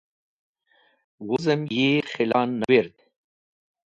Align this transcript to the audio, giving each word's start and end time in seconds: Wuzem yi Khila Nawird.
Wuzem 1.25 1.61
yi 1.75 1.89
Khila 2.11 2.41
Nawird. 2.57 2.95